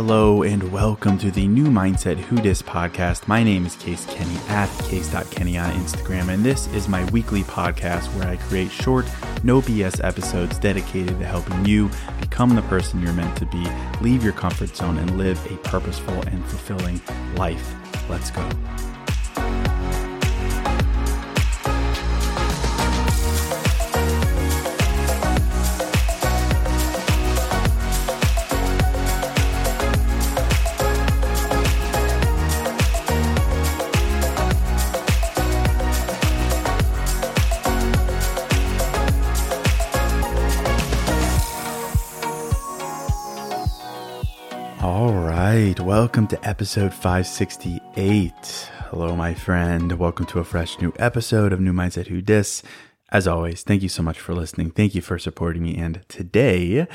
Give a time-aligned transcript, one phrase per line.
[0.00, 3.26] Hello and welcome to the New Mindset Who Dis podcast.
[3.26, 8.06] My name is Case Kenny at case.kenny on Instagram, and this is my weekly podcast
[8.14, 9.06] where I create short,
[9.42, 13.66] no BS episodes dedicated to helping you become the person you're meant to be,
[14.00, 17.00] leave your comfort zone, and live a purposeful and fulfilling
[17.34, 17.74] life.
[18.08, 18.48] Let's go.
[45.88, 48.30] Welcome to episode 568.
[48.90, 49.90] Hello, my friend.
[49.92, 52.62] Welcome to a fresh new episode of New Mindset Who Dis.
[53.10, 54.70] As always, thank you so much for listening.
[54.70, 55.78] Thank you for supporting me.
[55.78, 56.86] And today,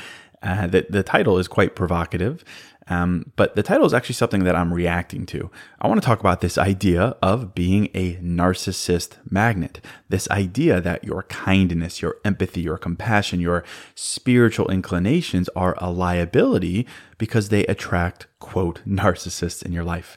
[0.44, 2.44] uh, the, the title is quite provocative,
[2.88, 5.50] um, but the title is actually something that I'm reacting to.
[5.80, 9.80] I want to talk about this idea of being a narcissist magnet.
[10.08, 13.64] This idea that your kindness, your empathy, your compassion, your
[13.94, 16.86] spiritual inclinations are a liability
[17.16, 20.16] because they attract, quote, narcissists in your life.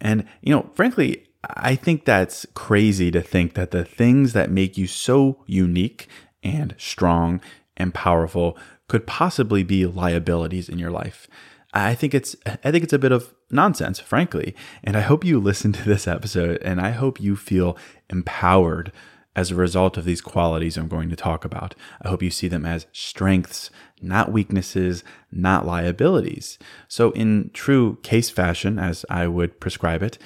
[0.00, 4.76] And, you know, frankly, I think that's crazy to think that the things that make
[4.76, 6.08] you so unique
[6.42, 7.40] and strong
[7.76, 8.58] and powerful
[8.88, 11.26] could possibly be liabilities in your life.
[11.72, 14.54] I think it's I think it's a bit of nonsense, frankly.
[14.84, 17.76] And I hope you listen to this episode and I hope you feel
[18.10, 18.92] empowered
[19.34, 21.74] as a result of these qualities I'm going to talk about.
[22.02, 23.70] I hope you see them as strengths,
[24.02, 26.58] not weaknesses, not liabilities.
[26.86, 30.18] So in true case fashion as I would prescribe it,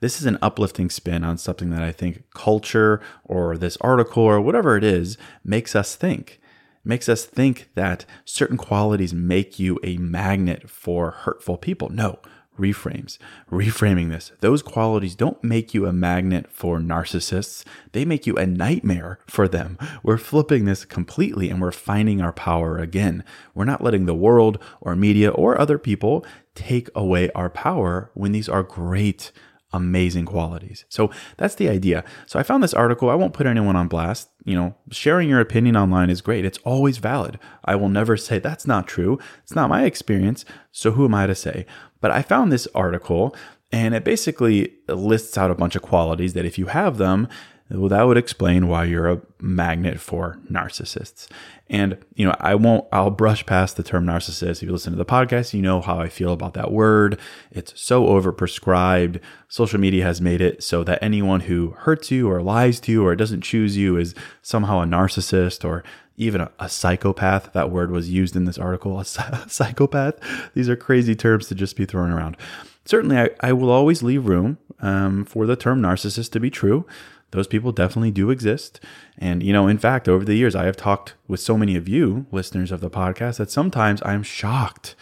[0.00, 4.40] this is an uplifting spin on something that I think culture or this article or
[4.40, 6.40] whatever it is makes us think
[6.84, 11.88] makes us think that certain qualities make you a magnet for hurtful people.
[11.88, 12.18] No,
[12.58, 13.18] reframes.
[13.50, 14.32] Reframing this.
[14.40, 19.48] Those qualities don't make you a magnet for narcissists, they make you a nightmare for
[19.48, 19.78] them.
[20.02, 23.24] We're flipping this completely and we're finding our power again.
[23.54, 26.24] We're not letting the world or media or other people
[26.54, 29.32] take away our power when these are great
[29.74, 30.84] amazing qualities.
[30.88, 32.04] So that's the idea.
[32.26, 33.10] So I found this article.
[33.10, 34.30] I won't put anyone on blast.
[34.44, 36.44] You know, sharing your opinion online is great.
[36.44, 37.38] It's always valid.
[37.64, 39.18] I will never say that's not true.
[39.42, 40.44] It's not my experience.
[40.70, 41.66] So who am I to say?
[42.00, 43.34] But I found this article
[43.72, 47.26] and it basically lists out a bunch of qualities that if you have them,
[47.70, 51.28] well, that would explain why you're a magnet for narcissists.
[51.70, 54.56] And, you know, I won't, I'll brush past the term narcissist.
[54.56, 57.18] If you listen to the podcast, you know how I feel about that word.
[57.50, 59.18] It's so overprescribed.
[59.48, 63.06] Social media has made it so that anyone who hurts you or lies to you
[63.06, 65.82] or doesn't choose you is somehow a narcissist or
[66.18, 67.52] even a, a psychopath.
[67.54, 70.16] That word was used in this article, a psychopath.
[70.52, 72.36] These are crazy terms to just be thrown around.
[72.84, 76.84] Certainly, I, I will always leave room um, for the term narcissist to be true
[77.34, 78.80] those people definitely do exist.
[79.18, 81.88] And, you know, in fact, over the years, I have talked with so many of
[81.88, 84.94] you, listeners of the podcast, that sometimes I'm shocked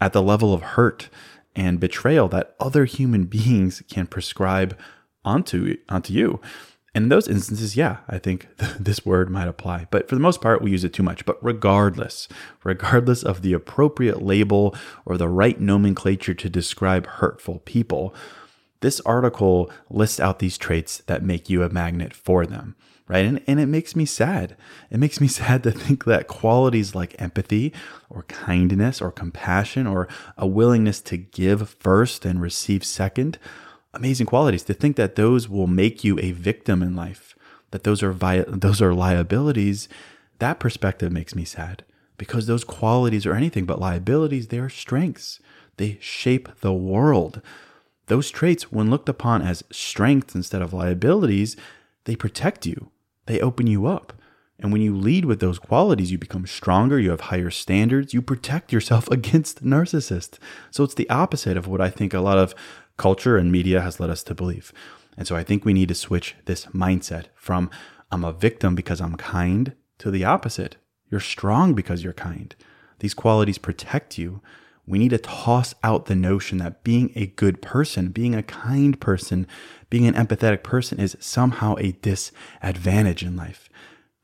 [0.00, 1.10] at the level of hurt
[1.54, 4.76] and betrayal that other human beings can prescribe
[5.24, 6.40] onto, onto you.
[6.94, 8.48] And in those instances, yeah, I think
[8.80, 9.86] this word might apply.
[9.90, 11.26] But for the most part, we use it too much.
[11.26, 12.26] But regardless,
[12.64, 14.74] regardless of the appropriate label
[15.04, 18.14] or the right nomenclature to describe hurtful people,
[18.80, 22.76] this article lists out these traits that make you a magnet for them,
[23.08, 23.24] right?
[23.24, 24.56] And, and it makes me sad.
[24.90, 27.72] It makes me sad to think that qualities like empathy
[28.10, 33.38] or kindness or compassion or a willingness to give first and receive second,
[33.94, 37.34] amazing qualities, to think that those will make you a victim in life.
[37.72, 39.88] that those are vi- those are liabilities,
[40.38, 41.84] that perspective makes me sad
[42.16, 45.40] because those qualities are anything but liabilities, they are strengths.
[45.76, 47.42] They shape the world.
[48.06, 51.56] Those traits, when looked upon as strengths instead of liabilities,
[52.04, 52.90] they protect you.
[53.26, 54.12] They open you up.
[54.58, 58.22] And when you lead with those qualities, you become stronger, you have higher standards, you
[58.22, 60.38] protect yourself against narcissists.
[60.70, 62.54] So it's the opposite of what I think a lot of
[62.96, 64.72] culture and media has led us to believe.
[65.16, 67.70] And so I think we need to switch this mindset from
[68.10, 70.76] I'm a victim because I'm kind to the opposite.
[71.10, 72.54] You're strong because you're kind.
[73.00, 74.40] These qualities protect you.
[74.86, 79.00] We need to toss out the notion that being a good person, being a kind
[79.00, 79.46] person,
[79.90, 83.68] being an empathetic person is somehow a disadvantage in life.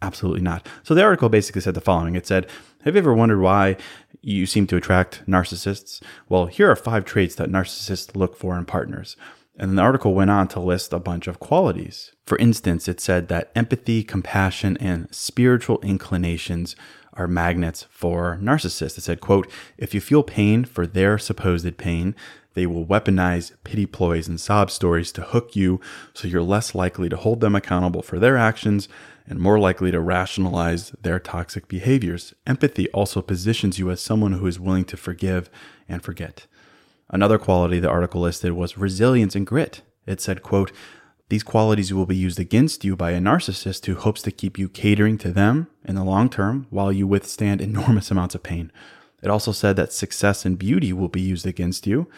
[0.01, 0.67] Absolutely not.
[0.83, 2.49] So the article basically said the following it said,
[2.85, 3.77] Have you ever wondered why
[4.21, 6.03] you seem to attract narcissists?
[6.29, 9.17] Well, here are five traits that narcissists look for in partners.
[9.57, 12.13] And the article went on to list a bunch of qualities.
[12.27, 16.75] For instance, it said that empathy, compassion, and spiritual inclinations
[17.15, 18.99] are magnets for narcissists.
[18.99, 22.15] It said, quote, if you feel pain for their supposed pain,
[22.55, 25.81] they will weaponize pity ploys and sob stories to hook you
[26.15, 28.89] so you're less likely to hold them accountable for their actions
[29.27, 32.35] and more likely to rationalize their toxic behaviors.
[32.47, 35.49] Empathy also positions you as someone who is willing to forgive
[35.89, 36.47] and forget.
[37.09, 39.83] Another quality the article listed was resilience and grit.
[40.07, 40.73] It said, quote,
[41.29, 44.69] these qualities will be used against you by a narcissist who hopes to keep you
[44.69, 48.71] catering to them in the long term while you withstand enormous amounts of pain.
[49.23, 52.09] It also said that success and beauty will be used against you.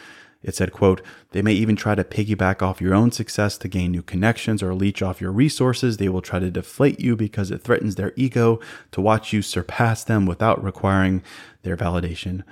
[0.42, 3.92] It said, quote, they may even try to piggyback off your own success to gain
[3.92, 5.96] new connections or leech off your resources.
[5.96, 8.60] They will try to deflate you because it threatens their ego
[8.92, 11.22] to watch you surpass them without requiring
[11.62, 12.42] their validation.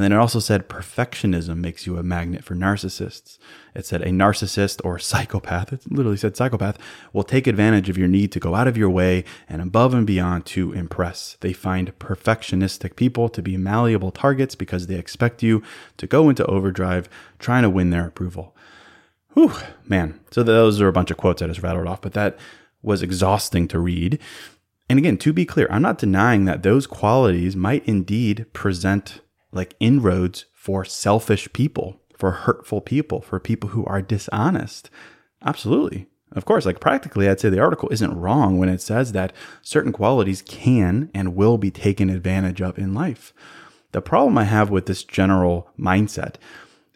[0.00, 3.36] And then it also said perfectionism makes you a magnet for narcissists.
[3.74, 6.78] It said a narcissist or psychopath, it literally said psychopath,
[7.12, 10.06] will take advantage of your need to go out of your way and above and
[10.06, 11.36] beyond to impress.
[11.40, 15.62] They find perfectionistic people to be malleable targets because they expect you
[15.98, 17.06] to go into overdrive
[17.38, 18.56] trying to win their approval.
[19.34, 19.52] Whew,
[19.84, 20.18] man.
[20.30, 22.38] So those are a bunch of quotes I just rattled off, but that
[22.80, 24.18] was exhausting to read.
[24.88, 29.20] And again, to be clear, I'm not denying that those qualities might indeed present
[29.52, 34.90] like inroads for selfish people, for hurtful people, for people who are dishonest.
[35.44, 36.06] Absolutely.
[36.32, 39.32] Of course, like practically, I'd say the article isn't wrong when it says that
[39.62, 43.32] certain qualities can and will be taken advantage of in life.
[43.92, 46.36] The problem I have with this general mindset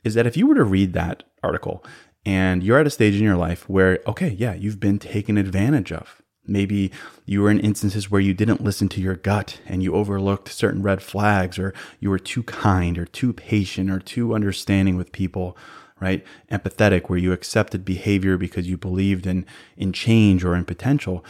[0.04, 1.84] is that if you were to read that article
[2.24, 5.90] and you're at a stage in your life where, okay, yeah, you've been taken advantage
[5.90, 6.93] of, Maybe
[7.25, 10.82] you were in instances where you didn't listen to your gut and you overlooked certain
[10.82, 15.56] red flags, or you were too kind or too patient or too understanding with people,
[16.00, 16.25] right?
[16.50, 19.46] Empathetic, where you accepted behavior because you believed in,
[19.76, 21.25] in change or in potential.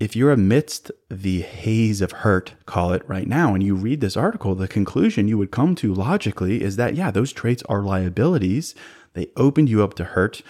[0.00, 4.16] If you're amidst the haze of hurt, call it right now, and you read this
[4.16, 8.74] article, the conclusion you would come to logically is that, yeah, those traits are liabilities.
[9.14, 10.42] They opened you up to hurt.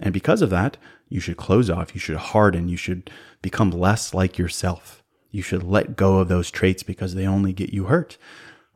[0.00, 0.76] And because of that,
[1.08, 3.10] you should close off, you should harden, you should
[3.42, 5.02] become less like yourself.
[5.30, 8.16] You should let go of those traits because they only get you hurt,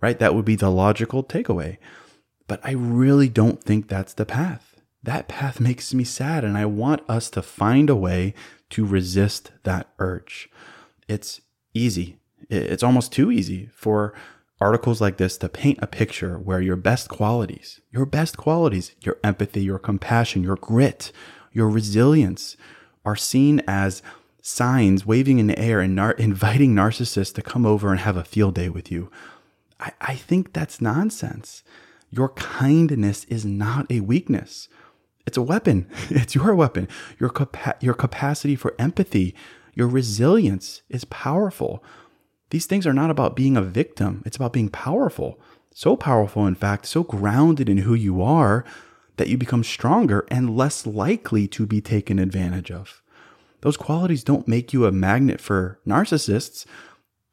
[0.01, 0.19] right?
[0.19, 1.79] That would be the logical takeaway.
[2.47, 4.77] But I really don't think that's the path.
[5.03, 8.35] That path makes me sad, and I want us to find a way
[8.71, 10.51] to resist that urge.
[11.09, 11.41] It's
[11.75, 12.19] easy.
[12.49, 14.15] It's almost too easy for
[14.61, 19.19] articles like this to paint a picture where your best qualities, your best qualities, your
[19.25, 21.11] empathy, your compassion, your grit,
[21.53, 22.57] your resilience
[23.05, 24.03] are seen as
[24.41, 28.25] signs waving in the air and nar- inviting narcissists to come over and have a
[28.25, 29.11] field day with you.
[29.79, 31.63] I, I think that's nonsense.
[32.11, 34.69] Your kindness is not a weakness.
[35.27, 35.89] It's a weapon.
[36.11, 36.89] It's your weapon.
[37.19, 39.35] Your, capa- your capacity for empathy,
[39.75, 41.83] your resilience is powerful.
[42.51, 45.39] These things are not about being a victim, it's about being powerful.
[45.75, 48.63] So powerful, in fact, so grounded in who you are
[49.17, 53.03] that you become stronger and less likely to be taken advantage of.
[53.61, 56.67] Those qualities don't make you a magnet for narcissists.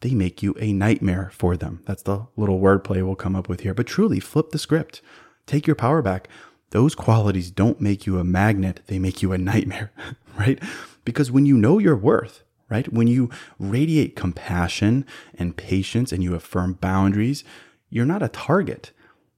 [0.02, 1.82] They make you a nightmare for them.
[1.86, 3.74] That's the little wordplay we'll come up with here.
[3.74, 5.02] But truly, flip the script.
[5.46, 6.30] Take your power back.
[6.72, 9.92] Those qualities don't make you a magnet, they make you a nightmare,
[10.38, 10.62] right?
[11.04, 12.92] Because when you know your worth, right?
[12.94, 17.44] When you radiate compassion and patience and you affirm boundaries,
[17.90, 18.92] you're not a target.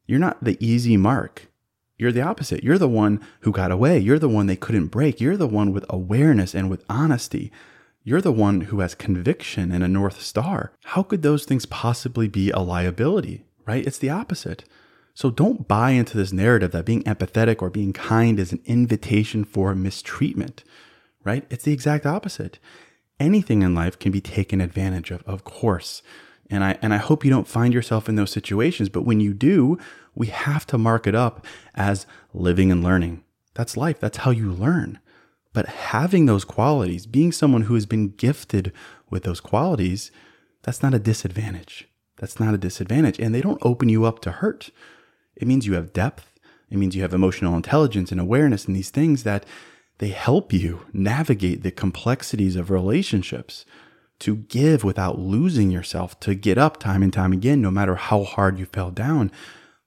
[0.06, 1.48] You're not the easy mark.
[2.02, 2.64] You're the opposite.
[2.64, 4.00] You're the one who got away.
[4.00, 5.22] You're the one they couldn't break.
[5.22, 7.52] You're the one with awareness and with honesty.
[8.04, 10.72] You're the one who has conviction and a North Star.
[10.84, 13.86] How could those things possibly be a liability, right?
[13.86, 14.64] It's the opposite.
[15.14, 19.44] So don't buy into this narrative that being empathetic or being kind is an invitation
[19.44, 20.64] for mistreatment,
[21.24, 21.46] right?
[21.52, 22.58] It's the exact opposite.
[23.20, 26.02] Anything in life can be taken advantage of, of course.
[26.50, 29.36] And I and I hope you don't find yourself in those situations, but when you
[29.36, 29.78] do,
[30.16, 33.24] we have to mark it up as living and learning.
[33.54, 34.00] That's life.
[34.00, 35.00] That's how you learn.
[35.54, 38.72] But having those qualities, being someone who has been gifted
[39.10, 40.12] with those qualities,
[40.64, 41.88] that's not a disadvantage.
[42.18, 43.20] That's not a disadvantage.
[43.20, 44.70] And they don't open you up to hurt.
[45.36, 46.40] It means you have depth.
[46.70, 49.46] It means you have emotional intelligence and awareness and these things that
[49.98, 53.66] they help you navigate the complexities of relationships
[54.20, 58.24] to give without losing yourself, to get up time and time again, no matter how
[58.24, 59.32] hard you fell down.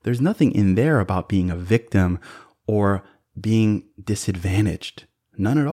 [0.05, 2.21] There's nothing in there about being a victim
[2.67, 3.03] or
[3.39, 5.05] being disadvantaged.
[5.37, 5.73] None at all.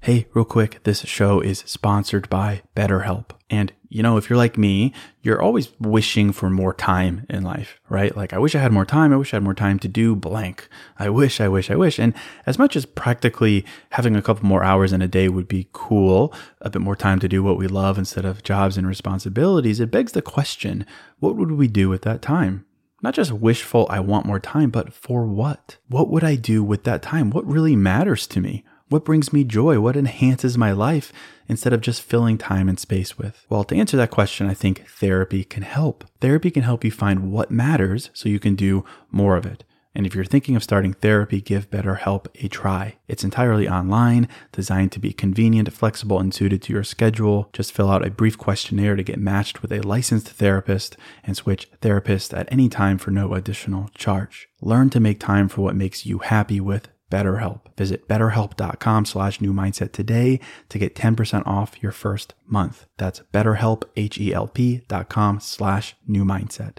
[0.00, 3.30] Hey, real quick, this show is sponsored by BetterHelp.
[3.48, 7.80] And, you know, if you're like me, you're always wishing for more time in life,
[7.88, 8.16] right?
[8.16, 9.12] Like, I wish I had more time.
[9.12, 10.68] I wish I had more time to do blank.
[10.98, 11.98] I wish, I wish, I wish.
[11.98, 12.12] And
[12.44, 16.32] as much as practically having a couple more hours in a day would be cool,
[16.60, 19.92] a bit more time to do what we love instead of jobs and responsibilities, it
[19.92, 20.86] begs the question
[21.18, 22.64] what would we do with that time?
[23.06, 25.76] Not just wishful, I want more time, but for what?
[25.86, 27.30] What would I do with that time?
[27.30, 28.64] What really matters to me?
[28.88, 29.78] What brings me joy?
[29.78, 31.12] What enhances my life
[31.48, 33.46] instead of just filling time and space with?
[33.48, 36.02] Well, to answer that question, I think therapy can help.
[36.20, 39.62] Therapy can help you find what matters so you can do more of it.
[39.96, 42.98] And if you're thinking of starting therapy, give BetterHelp a try.
[43.08, 47.48] It's entirely online, designed to be convenient, flexible, and suited to your schedule.
[47.54, 51.70] Just fill out a brief questionnaire to get matched with a licensed therapist and switch
[51.80, 54.48] therapists at any time for no additional charge.
[54.60, 57.60] Learn to make time for what makes you happy with BetterHelp.
[57.78, 62.84] Visit betterhelp.com slash new mindset today to get 10% off your first month.
[62.98, 66.78] That's betterhelp, H-E-L-P dot com slash new mindset.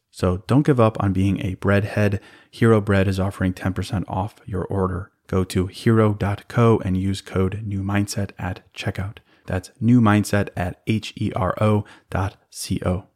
[0.11, 2.19] So don't give up on being a breadhead.
[2.51, 5.11] Hero Bread is offering 10% off your order.
[5.27, 9.17] Go to hero.co and use code new mindset at checkout.
[9.47, 13.07] That's new mindset at H E R O dot C O.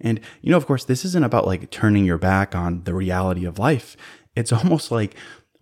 [0.00, 3.44] And, you know, of course, this isn't about like turning your back on the reality
[3.44, 3.96] of life.
[4.34, 5.14] It's almost like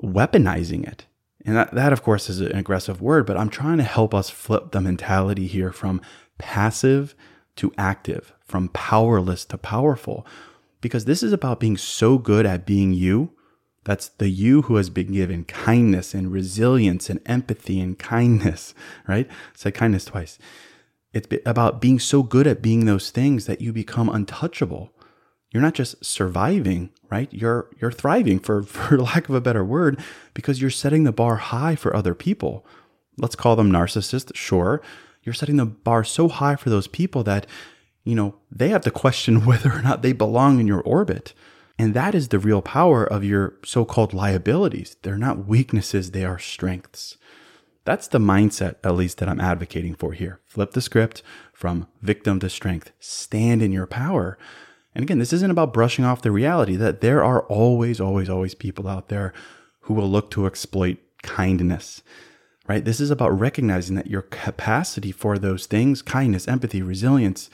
[0.03, 1.07] weaponizing it.
[1.47, 4.31] And that, that, of course, is an aggressive word, but I'm trying to help us
[4.31, 6.01] flip the mentality here from
[6.39, 7.15] passive
[7.57, 10.27] to active, from powerless to powerful,
[10.81, 13.31] because this is about being so good at being you.
[13.85, 18.75] That's the you who has been given kindness and resilience and empathy and kindness,
[19.09, 19.29] right?
[19.55, 20.39] Say kindness twice.
[21.13, 24.91] It's about being so good at being those things that you become untouchable.
[25.51, 27.33] You're not just surviving, right?
[27.33, 30.01] You're you're thriving for for lack of a better word
[30.35, 32.67] because you're setting the bar high for other people.
[33.17, 34.83] Let's call them narcissists, sure.
[35.25, 37.47] You're setting the bar so high for those people that
[38.05, 41.33] you know, they have to question whether or not they belong in your orbit.
[41.79, 44.97] And that is the real power of your so-called liabilities.
[45.03, 47.17] They're not weaknesses, they are strengths.
[47.85, 50.41] That's the mindset, at least, that I'm advocating for here.
[50.47, 52.93] Flip the script from victim to strength.
[52.99, 54.39] Stand in your power.
[54.95, 58.55] And again, this isn't about brushing off the reality that there are always, always, always
[58.55, 59.35] people out there
[59.81, 62.03] who will look to exploit kindness,
[62.67, 62.85] right?
[62.85, 67.51] This is about recognizing that your capacity for those things, kindness, empathy, resilience,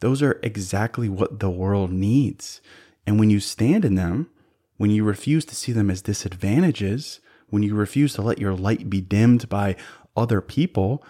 [0.00, 2.60] those are exactly what the world needs.
[3.06, 4.28] And when you stand in them,
[4.76, 8.88] when you refuse to see them as disadvantages, when you refuse to let your light
[8.88, 9.76] be dimmed by
[10.16, 11.04] other people,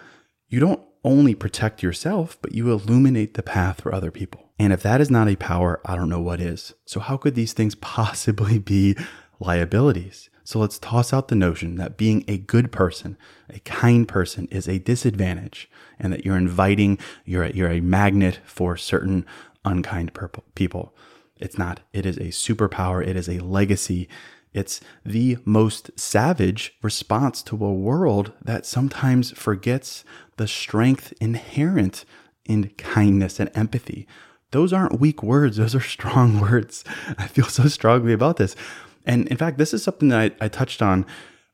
[0.49, 4.49] you don't only protect yourself, but you illuminate the path for other people.
[4.59, 6.73] And if that is not a power, I don't know what is.
[6.85, 8.95] So, how could these things possibly be
[9.41, 10.29] liabilities?
[10.43, 13.17] So, let's toss out the notion that being a good person,
[13.49, 15.69] a kind person, is a disadvantage
[15.99, 19.25] and that you're inviting, you're a, you're a magnet for certain
[19.63, 20.11] unkind
[20.55, 20.95] people.
[21.37, 21.81] It's not.
[21.93, 24.07] It is a superpower, it is a legacy
[24.53, 30.03] It's the most savage response to a world that sometimes forgets
[30.37, 32.03] the strength inherent
[32.45, 34.07] in kindness and empathy.
[34.51, 36.83] Those aren't weak words, those are strong words.
[37.17, 38.55] I feel so strongly about this.
[39.05, 41.05] And in fact, this is something that I, I touched on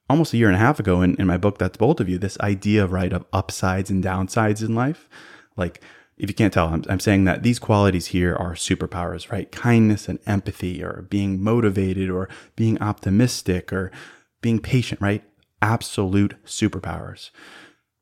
[0.10, 2.18] almost a year and a half ago in, in my book, That's Bold of You,
[2.18, 5.10] this idea, right, of upsides and downsides in life.
[5.56, 5.82] Like,
[6.18, 9.52] if you can't tell, I'm, I'm saying that these qualities here are superpowers, right?
[9.52, 13.92] Kindness and empathy, or being motivated, or being optimistic, or
[14.42, 15.24] being patient, right?
[15.62, 17.30] Absolute superpowers.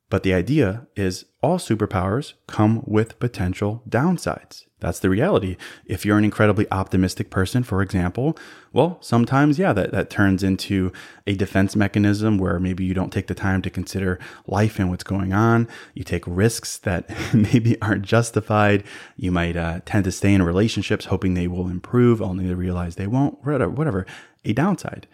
[0.10, 4.66] But the idea is all superpowers come with potential downsides.
[4.80, 5.58] That's the reality.
[5.88, 8.38] If you're an incredibly optimistic person, for example,
[8.72, 10.92] well, sometimes, yeah, that, that turns into
[11.26, 15.04] a defense mechanism where maybe you don't take the time to consider life and what's
[15.04, 15.68] going on.
[15.96, 18.84] You take risks that maybe aren't justified.
[19.18, 22.96] You might uh, tend to stay in relationships hoping they will improve, only to realize
[22.96, 24.06] they won't, whatever, whatever.
[24.44, 25.08] A downside.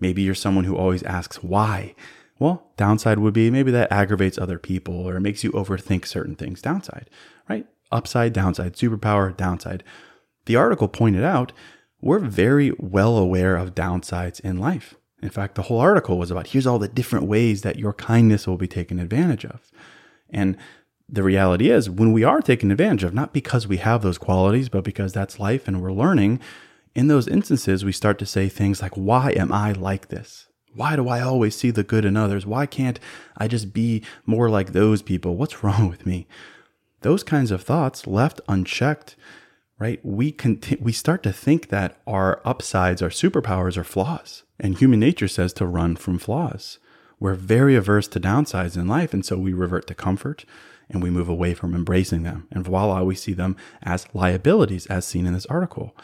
[0.00, 1.94] Maybe you're someone who always asks why.
[2.38, 6.60] Well, downside would be maybe that aggravates other people or makes you overthink certain things.
[6.60, 7.08] Downside,
[7.48, 7.66] right?
[7.92, 9.84] Upside, downside, superpower, downside.
[10.46, 11.52] The article pointed out
[12.00, 14.94] we're very well aware of downsides in life.
[15.22, 18.46] In fact, the whole article was about here's all the different ways that your kindness
[18.46, 19.70] will be taken advantage of.
[20.28, 20.58] And
[21.08, 24.68] the reality is, when we are taken advantage of, not because we have those qualities,
[24.68, 26.40] but because that's life and we're learning,
[26.94, 30.48] in those instances, we start to say things like, Why am I like this?
[30.74, 32.46] Why do I always see the good in others?
[32.46, 32.98] Why can't
[33.36, 35.36] I just be more like those people?
[35.36, 36.26] What's wrong with me?
[37.02, 39.16] Those kinds of thoughts left unchecked,
[39.78, 40.00] right?
[40.02, 44.42] We conti- we start to think that our upsides, our superpowers are flaws.
[44.58, 46.78] And human nature says to run from flaws.
[47.20, 50.44] We're very averse to downsides in life, and so we revert to comfort
[50.90, 52.46] and we move away from embracing them.
[52.50, 55.96] And voila, we see them as liabilities, as seen in this article.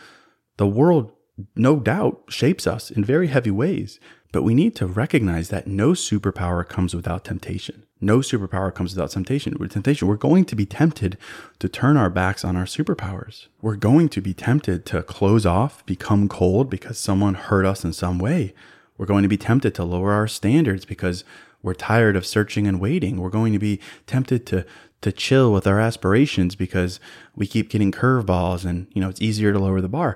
[0.57, 1.13] The world,
[1.55, 4.01] no doubt, shapes us in very heavy ways.
[4.33, 7.85] But we need to recognize that no superpower comes without temptation.
[8.01, 9.57] No superpower comes without temptation.
[9.59, 11.19] With temptation, we're going to be tempted
[11.59, 13.49] to turn our backs on our superpowers.
[13.61, 17.93] We're going to be tempted to close off, become cold because someone hurt us in
[17.93, 18.55] some way.
[18.97, 21.25] We're going to be tempted to lower our standards because
[21.63, 23.21] we're tired of searching and waiting.
[23.21, 24.65] We're going to be tempted to
[25.03, 27.01] to chill with our aspirations because
[27.35, 30.15] we keep getting curveballs and you know it's easier to lower the bar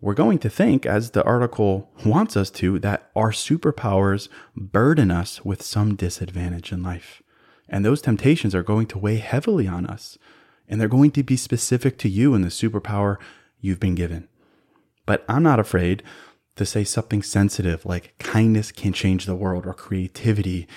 [0.00, 5.44] we're going to think, as the article wants us to, that our superpowers burden us
[5.44, 7.22] with some disadvantage in life.
[7.68, 10.16] And those temptations are going to weigh heavily on us.
[10.68, 13.16] And they're going to be specific to you and the superpower
[13.60, 14.28] you've been given.
[15.04, 16.02] But I'm not afraid
[16.56, 20.68] to say something sensitive like kindness can change the world, or creativity,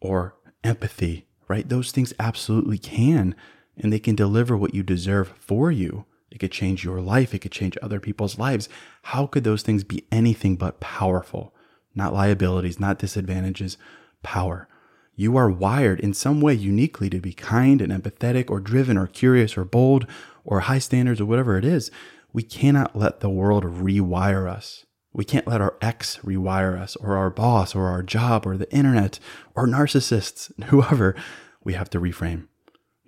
[0.00, 1.68] or empathy, right?
[1.68, 3.34] Those things absolutely can,
[3.76, 6.04] and they can deliver what you deserve for you.
[6.30, 7.34] It could change your life.
[7.34, 8.68] It could change other people's lives.
[9.02, 11.54] How could those things be anything but powerful?
[11.94, 13.78] Not liabilities, not disadvantages,
[14.22, 14.68] power.
[15.16, 19.06] You are wired in some way uniquely to be kind and empathetic or driven or
[19.06, 20.06] curious or bold
[20.44, 21.90] or high standards or whatever it is.
[22.32, 24.84] We cannot let the world rewire us.
[25.12, 28.72] We can't let our ex rewire us or our boss or our job or the
[28.72, 29.18] internet
[29.54, 31.16] or narcissists, whoever.
[31.64, 32.47] We have to reframe.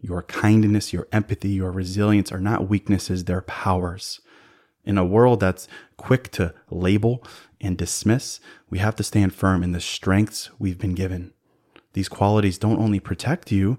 [0.00, 4.20] Your kindness, your empathy, your resilience are not weaknesses, they're powers.
[4.84, 7.22] In a world that's quick to label
[7.60, 11.32] and dismiss, we have to stand firm in the strengths we've been given.
[11.92, 13.78] These qualities don't only protect you,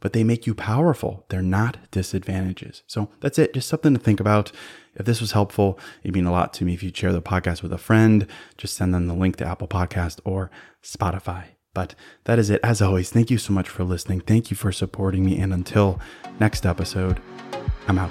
[0.00, 1.24] but they make you powerful.
[1.28, 2.82] They're not disadvantages.
[2.86, 3.54] So that's it.
[3.54, 4.50] Just something to think about.
[4.96, 7.62] If this was helpful, it'd mean a lot to me if you'd share the podcast
[7.62, 8.26] with a friend.
[8.56, 10.50] Just send them the link to Apple Podcast or
[10.82, 11.44] Spotify.
[11.74, 12.60] But that is it.
[12.62, 14.20] As always, thank you so much for listening.
[14.20, 15.38] Thank you for supporting me.
[15.38, 16.00] And until
[16.40, 17.20] next episode,
[17.86, 18.10] I'm out.